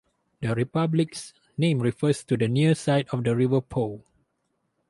[0.39, 4.03] The republic's name refers to the "near side" of the River Po.